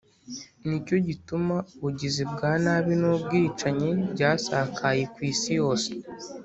[0.67, 5.89] ni cyo gituma ubugizi bwa nabi n’ubwicanyi byasakaye ku isi yose,